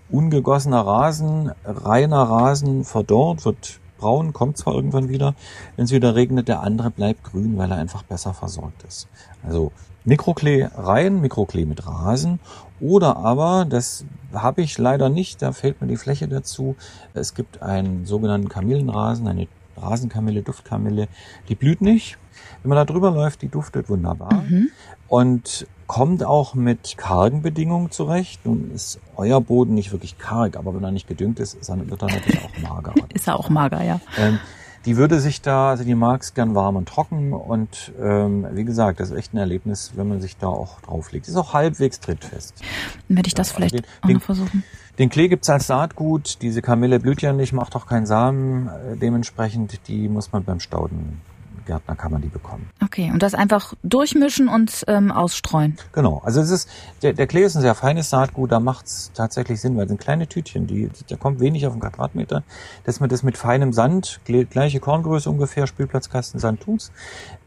Ungegossener 0.09 0.81
Rasen, 0.81 1.51
reiner 1.63 2.23
Rasen 2.23 2.83
verdorrt, 2.83 3.45
wird 3.45 3.79
braun, 4.05 4.33
kommt 4.33 4.55
zwar 4.57 4.75
irgendwann 4.75 5.09
wieder, 5.09 5.33
wenn 5.75 5.85
es 5.85 5.91
wieder 5.91 6.13
regnet, 6.13 6.47
der 6.47 6.61
andere 6.61 6.91
bleibt 6.91 7.23
grün, 7.23 7.57
weil 7.57 7.71
er 7.71 7.77
einfach 7.77 8.03
besser 8.03 8.35
versorgt 8.35 8.83
ist. 8.83 9.07
Also 9.43 9.71
Mikroklee 10.03 10.69
rein, 10.75 11.21
Mikroklee 11.21 11.65
mit 11.65 11.87
Rasen 11.87 12.39
oder 12.79 13.17
aber, 13.17 13.65
das 13.67 14.05
habe 14.31 14.61
ich 14.61 14.77
leider 14.77 15.09
nicht, 15.09 15.41
da 15.41 15.53
fehlt 15.53 15.81
mir 15.81 15.87
die 15.87 15.97
Fläche 15.97 16.27
dazu. 16.27 16.75
Es 17.15 17.33
gibt 17.33 17.63
einen 17.63 18.05
sogenannten 18.05 18.47
Kamillenrasen, 18.47 19.27
eine 19.27 19.47
Rasenkamille, 19.77 20.41
Duftkamille, 20.41 21.07
die 21.49 21.55
blüht 21.55 21.81
nicht. 21.81 22.17
Wenn 22.61 22.69
man 22.69 22.75
da 22.77 22.85
drüber 22.85 23.11
läuft, 23.11 23.41
die 23.41 23.47
duftet 23.47 23.89
wunderbar 23.89 24.33
mhm. 24.33 24.69
und 25.07 25.67
kommt 25.87 26.23
auch 26.23 26.55
mit 26.55 26.97
kargen 26.97 27.41
Bedingungen 27.41 27.91
zurecht. 27.91 28.45
Nun 28.45 28.71
ist 28.71 28.99
euer 29.15 29.39
Boden 29.41 29.75
nicht 29.75 29.91
wirklich 29.91 30.17
karg, 30.17 30.57
aber 30.57 30.73
wenn 30.75 30.83
er 30.83 30.91
nicht 30.91 31.07
gedüngt 31.07 31.39
ist, 31.39 31.53
ist 31.53 31.69
er, 31.69 31.89
wird 31.89 32.01
er 32.01 32.09
natürlich 32.09 32.41
auch 32.43 32.69
mager. 32.69 32.93
ist 33.13 33.27
er 33.27 33.39
auch 33.39 33.49
mager, 33.49 33.83
ja. 33.83 33.99
Ähm, 34.17 34.39
die 34.85 34.97
würde 34.97 35.19
sich 35.19 35.41
da, 35.41 35.71
also 35.71 35.83
die 35.83 35.95
mag 35.95 36.21
es 36.21 36.35
gern 36.35 36.53
warm 36.53 36.75
und 36.75 36.87
trocken 36.87 37.33
und 37.33 37.91
ähm, 37.99 38.45
wie 38.51 38.65
gesagt, 38.65 38.99
das 38.99 39.09
ist 39.09 39.17
echt 39.17 39.33
ein 39.33 39.37
Erlebnis, 39.37 39.93
wenn 39.95 40.07
man 40.07 40.21
sich 40.21 40.37
da 40.37 40.47
auch 40.47 40.79
drauflegt. 40.81 41.27
Ist 41.27 41.35
auch 41.35 41.53
halbwegs 41.53 41.99
trittfest. 41.99 42.61
Dann 43.07 43.17
werde 43.17 43.27
ich 43.27 43.33
das 43.33 43.49
ja, 43.49 43.55
vielleicht 43.55 43.75
den, 43.75 43.85
auch 44.01 44.09
noch 44.09 44.21
versuchen. 44.21 44.63
Den 44.84 44.84
Klee 45.09 45.27
gibt's 45.27 45.49
als 45.49 45.67
Saatgut, 45.67 46.41
diese 46.41 46.61
Kamille 46.61 46.99
blüht 46.99 47.21
ja 47.21 47.33
nicht, 47.33 47.53
macht 47.53 47.75
auch 47.75 47.85
keinen 47.85 48.05
Samen, 48.05 48.67
äh, 48.67 48.95
dementsprechend, 48.95 49.87
die 49.87 50.07
muss 50.07 50.31
man 50.31 50.43
beim 50.43 50.59
Stauden 50.59 51.21
Gärtner 51.65 51.95
kann 51.95 52.11
man 52.11 52.21
die 52.21 52.27
bekommen. 52.27 52.69
Okay, 52.83 53.11
und 53.11 53.21
das 53.21 53.33
einfach 53.33 53.73
durchmischen 53.83 54.47
und 54.47 54.85
ähm, 54.87 55.11
ausstreuen. 55.11 55.77
Genau, 55.91 56.21
also 56.23 56.39
es 56.41 56.49
ist, 56.49 56.69
der, 57.01 57.13
der 57.13 57.27
Klee 57.27 57.43
ist 57.43 57.55
ein 57.55 57.61
sehr 57.61 57.75
feines 57.75 58.09
Saatgut, 58.09 58.51
da 58.51 58.59
macht 58.59 58.85
es 58.85 59.11
tatsächlich 59.13 59.59
Sinn, 59.59 59.75
weil 59.75 59.83
es 59.83 59.89
sind 59.89 59.99
kleine 59.99 60.27
Tütchen, 60.27 60.67
die, 60.67 60.89
da 61.09 61.15
kommt 61.17 61.39
wenig 61.39 61.65
auf 61.67 61.73
den 61.73 61.81
Quadratmeter, 61.81 62.43
dass 62.83 62.99
man 62.99 63.09
das 63.09 63.23
mit 63.23 63.37
feinem 63.37 63.73
Sand, 63.73 64.21
gleiche 64.25 64.79
Korngröße 64.79 65.29
ungefähr, 65.29 65.67
Spielplatzkasten 65.67 66.39
Sand 66.39 66.61
tut's, 66.61 66.91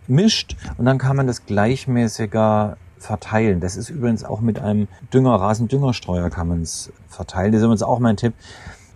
mischt 0.07 0.57
und 0.77 0.85
dann 0.85 0.99
kann 0.99 1.17
man 1.17 1.27
das 1.27 1.47
gleichmäßiger 1.47 2.77
verteilen. 2.99 3.61
Das 3.61 3.77
ist 3.77 3.91
übrigens 3.91 4.25
auch 4.25 4.41
mit 4.41 4.59
einem 4.59 4.89
Dünger, 5.13 5.35
Rasendüngerstreuer 5.35 6.31
kann 6.31 6.49
man 6.49 6.63
es 6.63 6.93
verteilen. 7.09 7.53
Das 7.53 7.61
ist 7.61 7.65
übrigens 7.65 7.83
auch 7.83 7.99
mein 7.99 8.17
Tipp. 8.17 8.35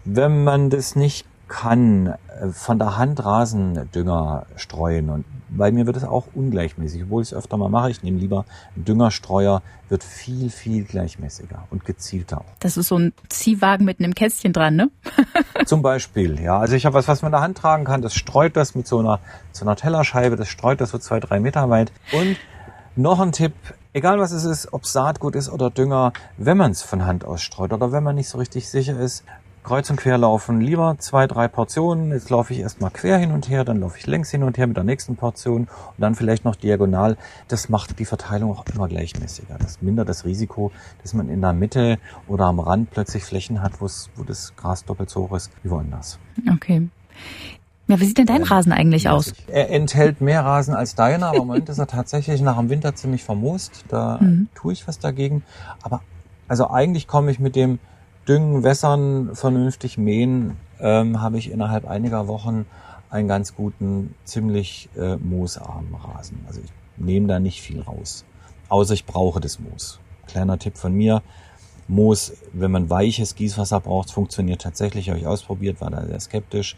Wenn 0.04 0.44
man 0.44 0.70
das 0.70 0.96
nicht 0.96 1.26
kann 1.52 2.06
äh, 2.06 2.48
von 2.50 2.78
der 2.78 2.96
Hand 2.96 3.22
Rasendünger 3.24 4.46
streuen 4.56 5.10
und 5.10 5.24
bei 5.50 5.70
mir 5.70 5.86
wird 5.86 5.98
es 5.98 6.04
auch 6.04 6.28
ungleichmäßig, 6.34 7.02
obwohl 7.04 7.22
ich 7.22 7.28
es 7.32 7.34
öfter 7.34 7.58
mal 7.58 7.68
mache. 7.68 7.90
Ich 7.90 8.02
nehme 8.02 8.18
lieber 8.18 8.46
einen 8.74 8.86
Düngerstreuer, 8.86 9.60
wird 9.90 10.02
viel, 10.02 10.48
viel 10.48 10.84
gleichmäßiger 10.84 11.64
und 11.70 11.84
gezielter. 11.84 12.42
Das 12.60 12.78
ist 12.78 12.88
so 12.88 12.98
ein 12.98 13.12
Ziehwagen 13.28 13.84
mit 13.84 14.00
einem 14.00 14.14
Kästchen 14.14 14.54
dran, 14.54 14.76
ne? 14.76 14.90
Zum 15.66 15.82
Beispiel, 15.82 16.40
ja. 16.40 16.58
Also 16.58 16.74
ich 16.74 16.86
habe 16.86 16.94
was, 16.94 17.06
was 17.06 17.20
man 17.20 17.28
in 17.28 17.32
der 17.32 17.42
Hand 17.42 17.58
tragen 17.58 17.84
kann. 17.84 18.00
Das 18.00 18.14
streut 18.14 18.56
das 18.56 18.74
mit 18.74 18.86
so 18.86 19.00
einer, 19.00 19.20
so 19.52 19.66
einer 19.66 19.76
Tellerscheibe. 19.76 20.36
Das 20.36 20.48
streut 20.48 20.80
das 20.80 20.88
so 20.88 20.98
zwei, 20.98 21.20
drei 21.20 21.38
Meter 21.38 21.68
weit. 21.68 21.92
Und 22.12 22.38
noch 22.96 23.20
ein 23.20 23.32
Tipp, 23.32 23.52
egal 23.92 24.18
was 24.18 24.32
es 24.32 24.44
ist, 24.44 24.72
ob 24.72 24.86
Saatgut 24.86 25.34
ist 25.34 25.48
oder 25.50 25.70
Dünger, 25.70 26.12
wenn 26.36 26.56
man 26.56 26.70
es 26.70 26.82
von 26.82 27.04
Hand 27.04 27.24
aus 27.24 27.42
streut 27.42 27.72
oder 27.72 27.92
wenn 27.92 28.02
man 28.02 28.14
nicht 28.14 28.28
so 28.28 28.38
richtig 28.38 28.68
sicher 28.68 28.98
ist, 28.98 29.24
kreuz 29.62 29.88
und 29.90 29.96
quer 29.96 30.18
laufen. 30.18 30.60
Lieber 30.60 30.96
zwei, 30.98 31.26
drei 31.26 31.46
Portionen. 31.46 32.10
Jetzt 32.10 32.30
laufe 32.30 32.52
ich 32.52 32.60
erstmal 32.60 32.90
quer 32.90 33.18
hin 33.18 33.30
und 33.30 33.48
her, 33.48 33.64
dann 33.64 33.80
laufe 33.80 33.98
ich 33.98 34.06
längs 34.06 34.30
hin 34.30 34.42
und 34.42 34.58
her 34.58 34.66
mit 34.66 34.76
der 34.76 34.84
nächsten 34.84 35.16
Portion 35.16 35.62
und 35.62 35.98
dann 35.98 36.14
vielleicht 36.14 36.44
noch 36.44 36.56
diagonal. 36.56 37.16
Das 37.48 37.68
macht 37.68 37.98
die 37.98 38.04
Verteilung 38.04 38.50
auch 38.50 38.64
immer 38.74 38.88
gleichmäßiger. 38.88 39.56
Das 39.58 39.80
mindert 39.80 40.08
das 40.08 40.24
Risiko, 40.24 40.72
dass 41.02 41.14
man 41.14 41.28
in 41.28 41.40
der 41.40 41.52
Mitte 41.52 41.98
oder 42.26 42.46
am 42.46 42.58
Rand 42.58 42.90
plötzlich 42.90 43.24
Flächen 43.24 43.62
hat, 43.62 43.80
wo 43.80 44.24
das 44.24 44.56
Gras 44.56 44.84
doppelt 44.84 45.10
so 45.10 45.28
hoch 45.28 45.36
ist 45.36 45.52
wie 45.62 45.70
woanders. 45.70 46.18
Okay. 46.52 46.88
Ja, 47.88 48.00
wie 48.00 48.04
sieht 48.04 48.18
denn 48.18 48.26
dein 48.26 48.42
Rasen 48.42 48.72
eigentlich 48.72 49.08
aus? 49.08 49.34
Er 49.48 49.70
enthält 49.70 50.20
mehr 50.20 50.44
Rasen 50.44 50.74
als 50.74 50.94
deiner, 50.94 51.28
aber 51.28 51.38
im 51.38 51.46
Moment 51.46 51.68
ist 51.68 51.78
er 51.78 51.86
tatsächlich 51.86 52.40
nach 52.40 52.56
dem 52.58 52.70
Winter 52.70 52.94
ziemlich 52.94 53.24
vermoost. 53.24 53.84
Da 53.88 54.18
mhm. 54.20 54.48
tue 54.54 54.72
ich 54.72 54.86
was 54.86 54.98
dagegen. 54.98 55.42
Aber 55.82 56.00
also 56.48 56.70
eigentlich 56.70 57.06
komme 57.06 57.30
ich 57.30 57.38
mit 57.38 57.56
dem 57.56 57.80
Düngen, 58.28 58.62
Wässern, 58.62 59.34
vernünftig 59.34 59.98
mähen, 59.98 60.56
ähm, 60.80 61.20
habe 61.20 61.38
ich 61.38 61.50
innerhalb 61.50 61.88
einiger 61.88 62.28
Wochen 62.28 62.66
einen 63.10 63.28
ganz 63.28 63.54
guten, 63.54 64.14
ziemlich 64.24 64.88
äh, 64.96 65.16
moosarmen 65.16 65.94
Rasen. 65.94 66.44
Also 66.46 66.60
ich 66.60 66.70
nehme 66.96 67.26
da 67.26 67.40
nicht 67.40 67.60
viel 67.60 67.80
raus. 67.80 68.24
Außer 68.68 68.94
ich 68.94 69.04
brauche 69.04 69.40
das 69.40 69.58
Moos. 69.58 69.98
Kleiner 70.26 70.58
Tipp 70.58 70.78
von 70.78 70.94
mir. 70.94 71.22
Moos, 71.88 72.32
wenn 72.52 72.70
man 72.70 72.88
weiches 72.88 73.34
Gießwasser 73.34 73.80
braucht, 73.80 74.10
funktioniert 74.10 74.62
tatsächlich. 74.62 75.10
Habe 75.10 75.18
ich 75.18 75.26
ausprobiert, 75.26 75.80
war 75.80 75.90
da 75.90 76.06
sehr 76.06 76.20
skeptisch. 76.20 76.76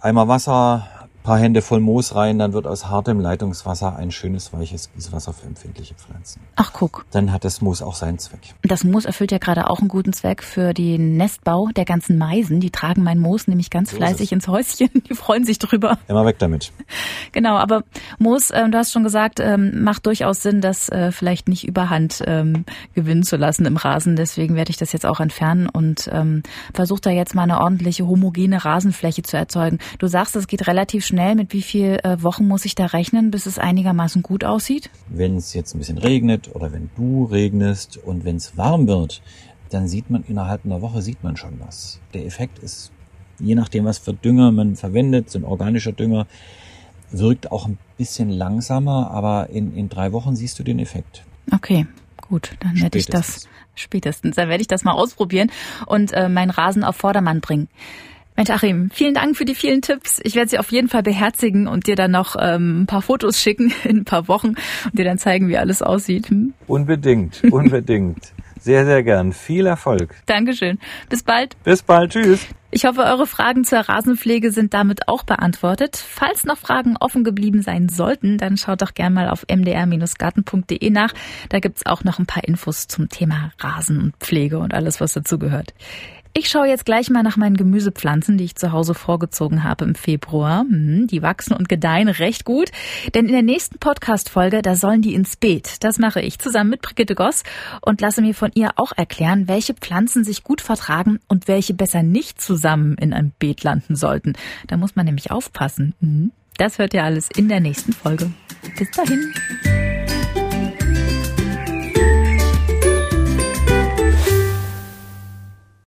Einmal 0.00 0.28
Wasser, 0.28 0.88
paar 1.22 1.38
Hände 1.38 1.62
voll 1.62 1.80
Moos 1.80 2.14
rein, 2.14 2.38
dann 2.38 2.52
wird 2.52 2.66
aus 2.66 2.86
hartem 2.86 3.20
Leitungswasser 3.20 3.96
ein 3.96 4.10
schönes 4.10 4.52
weiches 4.52 4.90
Gießwasser 4.94 5.32
für 5.32 5.46
empfindliche 5.46 5.94
Pflanzen. 5.94 6.40
Ach 6.56 6.72
guck. 6.72 7.04
Dann 7.10 7.32
hat 7.32 7.44
das 7.44 7.60
Moos 7.60 7.82
auch 7.82 7.94
seinen 7.94 8.18
Zweck. 8.18 8.40
Das 8.62 8.84
Moos 8.84 9.04
erfüllt 9.04 9.32
ja 9.32 9.38
gerade 9.38 9.68
auch 9.68 9.80
einen 9.80 9.88
guten 9.88 10.12
Zweck 10.12 10.42
für 10.42 10.72
den 10.72 11.16
Nestbau 11.16 11.68
der 11.76 11.84
ganzen 11.84 12.16
Meisen. 12.16 12.60
Die 12.60 12.70
tragen 12.70 13.02
mein 13.02 13.18
Moos 13.18 13.48
nämlich 13.48 13.70
ganz 13.70 13.90
so 13.90 13.96
fleißig 13.96 14.32
ins 14.32 14.48
Häuschen. 14.48 14.88
Die 15.08 15.14
freuen 15.14 15.44
sich 15.44 15.58
drüber. 15.58 15.98
Immer 16.08 16.24
weg 16.24 16.38
damit. 16.38 16.72
Genau, 17.32 17.56
aber 17.56 17.82
Moos, 18.18 18.50
äh, 18.50 18.68
du 18.68 18.78
hast 18.78 18.92
schon 18.92 19.04
gesagt, 19.04 19.40
ähm, 19.40 19.82
macht 19.82 20.06
durchaus 20.06 20.42
Sinn, 20.42 20.60
das 20.60 20.88
äh, 20.88 21.12
vielleicht 21.12 21.48
nicht 21.48 21.66
überhand 21.66 22.22
ähm, 22.26 22.64
gewinnen 22.94 23.22
zu 23.22 23.36
lassen 23.36 23.66
im 23.66 23.76
Rasen. 23.76 24.16
Deswegen 24.16 24.54
werde 24.54 24.70
ich 24.70 24.76
das 24.76 24.92
jetzt 24.92 25.06
auch 25.06 25.20
entfernen 25.20 25.68
und 25.68 26.08
ähm, 26.12 26.42
versuche 26.72 27.00
da 27.02 27.10
jetzt 27.10 27.34
mal 27.34 27.42
eine 27.42 27.60
ordentliche 27.60 28.06
homogene 28.06 28.64
Rasenfläche 28.64 29.22
zu 29.22 29.36
erzeugen. 29.36 29.78
Du 29.98 30.06
sagst, 30.06 30.36
es 30.36 30.46
geht 30.46 30.66
relativ 30.66 31.04
schnell. 31.10 31.34
Mit 31.34 31.52
wie 31.52 31.62
viel 31.62 31.98
äh, 32.02 32.22
Wochen 32.22 32.46
muss 32.48 32.64
ich 32.64 32.74
da 32.74 32.86
rechnen, 32.86 33.30
bis 33.30 33.46
es 33.46 33.58
einigermaßen 33.58 34.22
gut 34.22 34.44
aussieht? 34.44 34.90
Wenn 35.08 35.36
es 35.36 35.52
jetzt 35.54 35.74
ein 35.74 35.78
bisschen 35.78 35.98
regnet 35.98 36.54
oder 36.54 36.72
wenn 36.72 36.90
du 36.96 37.24
regnest 37.24 37.98
und 37.98 38.24
wenn 38.24 38.36
es 38.36 38.56
warm 38.56 38.86
wird, 38.86 39.22
dann 39.70 39.88
sieht 39.88 40.10
man 40.10 40.24
innerhalb 40.24 40.64
einer 40.64 40.80
Woche 40.80 41.02
sieht 41.02 41.22
man 41.22 41.36
schon 41.36 41.60
was. 41.60 42.00
Der 42.14 42.24
Effekt 42.24 42.58
ist, 42.58 42.92
je 43.38 43.54
nachdem, 43.54 43.84
was 43.84 43.98
für 43.98 44.14
Dünger 44.14 44.52
man 44.52 44.76
verwendet, 44.76 45.30
so 45.30 45.38
ein 45.38 45.44
organischer 45.44 45.92
Dünger, 45.92 46.26
wirkt 47.10 47.50
auch 47.50 47.66
ein 47.66 47.78
bisschen 47.96 48.30
langsamer, 48.30 49.10
aber 49.10 49.50
in, 49.50 49.76
in 49.76 49.88
drei 49.88 50.12
Wochen 50.12 50.36
siehst 50.36 50.58
du 50.58 50.62
den 50.62 50.78
Effekt. 50.78 51.24
Okay, 51.52 51.86
gut, 52.16 52.56
dann 52.60 52.80
werde 52.80 52.98
ich 52.98 53.06
das 53.06 53.48
spätestens, 53.74 54.36
dann 54.36 54.48
werde 54.48 54.60
ich 54.60 54.68
das 54.68 54.84
mal 54.84 54.92
ausprobieren 54.92 55.50
und 55.86 56.12
äh, 56.12 56.28
meinen 56.28 56.50
Rasen 56.50 56.84
auf 56.84 56.96
Vordermann 56.96 57.40
bringen. 57.40 57.68
Mensch, 58.40 58.48
Achim, 58.48 58.88
vielen 58.90 59.12
Dank 59.12 59.36
für 59.36 59.44
die 59.44 59.54
vielen 59.54 59.82
Tipps. 59.82 60.18
Ich 60.24 60.34
werde 60.34 60.48
sie 60.48 60.58
auf 60.58 60.72
jeden 60.72 60.88
Fall 60.88 61.02
beherzigen 61.02 61.68
und 61.68 61.86
dir 61.86 61.94
dann 61.94 62.12
noch 62.12 62.36
ähm, 62.40 62.82
ein 62.82 62.86
paar 62.86 63.02
Fotos 63.02 63.38
schicken 63.38 63.70
in 63.84 63.98
ein 63.98 64.04
paar 64.06 64.28
Wochen 64.28 64.54
und 64.84 64.98
dir 64.98 65.04
dann 65.04 65.18
zeigen, 65.18 65.48
wie 65.48 65.58
alles 65.58 65.82
aussieht. 65.82 66.30
Hm? 66.30 66.54
Unbedingt, 66.66 67.42
unbedingt. 67.50 68.32
Sehr, 68.58 68.86
sehr 68.86 69.02
gern. 69.02 69.34
Viel 69.34 69.66
Erfolg. 69.66 70.14
Dankeschön. 70.24 70.78
Bis 71.10 71.22
bald. 71.22 71.62
Bis 71.64 71.82
bald. 71.82 72.12
Tschüss. 72.12 72.46
Ich 72.70 72.86
hoffe, 72.86 73.02
eure 73.02 73.26
Fragen 73.26 73.64
zur 73.64 73.80
Rasenpflege 73.80 74.52
sind 74.52 74.72
damit 74.72 75.08
auch 75.08 75.24
beantwortet. 75.24 75.96
Falls 75.96 76.44
noch 76.44 76.56
Fragen 76.56 76.96
offen 76.98 77.24
geblieben 77.24 77.62
sein 77.62 77.88
sollten, 77.88 78.38
dann 78.38 78.56
schaut 78.56 78.80
doch 78.80 78.94
gerne 78.94 79.14
mal 79.14 79.28
auf 79.28 79.44
mdr-garten.de 79.50 80.90
nach. 80.90 81.12
Da 81.48 81.58
gibt's 81.58 81.84
auch 81.84 82.04
noch 82.04 82.18
ein 82.18 82.26
paar 82.26 82.44
Infos 82.44 82.86
zum 82.86 83.08
Thema 83.08 83.52
Rasen 83.58 84.00
und 84.00 84.16
Pflege 84.18 84.58
und 84.58 84.72
alles, 84.72 85.00
was 85.00 85.14
dazugehört. 85.14 85.74
Ich 86.32 86.48
schaue 86.48 86.68
jetzt 86.68 86.84
gleich 86.84 87.10
mal 87.10 87.24
nach 87.24 87.36
meinen 87.36 87.56
Gemüsepflanzen, 87.56 88.38
die 88.38 88.44
ich 88.44 88.54
zu 88.54 88.70
Hause 88.70 88.94
vorgezogen 88.94 89.64
habe 89.64 89.84
im 89.84 89.96
Februar. 89.96 90.60
Hm, 90.60 91.08
die 91.08 91.22
wachsen 91.22 91.54
und 91.54 91.68
gedeihen 91.68 92.08
recht 92.08 92.44
gut, 92.44 92.70
denn 93.14 93.26
in 93.26 93.32
der 93.32 93.42
nächsten 93.42 93.78
Podcast-Folge, 93.78 94.62
da 94.62 94.76
sollen 94.76 95.02
die 95.02 95.14
ins 95.14 95.36
Beet. 95.36 95.82
Das 95.82 95.98
mache 95.98 96.20
ich 96.20 96.38
zusammen 96.38 96.70
mit 96.70 96.82
Brigitte 96.82 97.16
Goss 97.16 97.42
und 97.80 98.00
lasse 98.00 98.22
mir 98.22 98.34
von 98.34 98.52
ihr 98.54 98.70
auch 98.76 98.92
erklären, 98.96 99.48
welche 99.48 99.74
Pflanzen 99.74 100.22
sich 100.22 100.44
gut 100.44 100.60
vertragen 100.60 101.18
und 101.26 101.48
welche 101.48 101.74
besser 101.74 102.04
nicht 102.04 102.40
zusammen 102.40 102.96
in 102.98 103.12
einem 103.12 103.32
Beet 103.40 103.64
landen 103.64 103.96
sollten. 103.96 104.34
Da 104.68 104.76
muss 104.76 104.94
man 104.94 105.06
nämlich 105.06 105.32
aufpassen. 105.32 105.94
Hm, 106.00 106.30
das 106.58 106.78
hört 106.78 106.94
ihr 106.94 107.02
alles 107.02 107.28
in 107.34 107.48
der 107.48 107.60
nächsten 107.60 107.92
Folge. 107.92 108.30
Bis 108.78 108.90
dahin. 108.92 109.99